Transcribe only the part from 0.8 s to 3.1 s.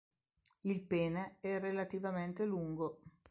pene è relativamente lungo.